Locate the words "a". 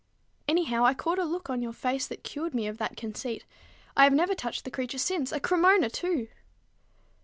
1.19-1.23, 5.31-5.39